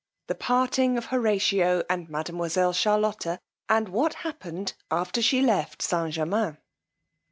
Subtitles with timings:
[0.29, 6.11] _The parting of Horatio and mademoiselle Charlotta, and what happened after she left St.
[6.15, 6.57] Germains.